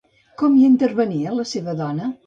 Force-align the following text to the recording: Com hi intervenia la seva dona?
Com 0.41 0.55
hi 0.55 0.63
intervenia 0.69 1.35
la 1.43 1.47
seva 1.55 1.81
dona? 1.85 2.15